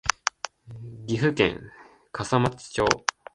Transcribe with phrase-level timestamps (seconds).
[1.05, 1.61] 岐阜県
[2.11, 2.85] 笠松町